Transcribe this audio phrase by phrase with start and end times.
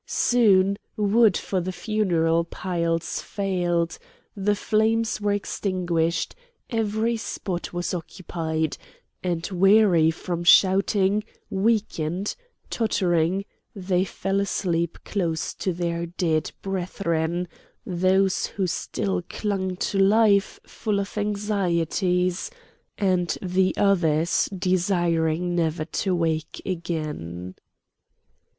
[0.07, 3.99] Soon wood for the funeral piles failed,
[4.35, 6.33] the flames were extinguished,
[6.71, 8.79] every spot was occupied;
[9.23, 12.35] and weary from shouting, weakened,
[12.71, 13.45] tottering,
[13.75, 17.47] they fell asleep close to their dead brethren,
[17.85, 22.49] those who still clung to life full of anxieties,
[22.97, 27.53] and the others desiring never to wake again.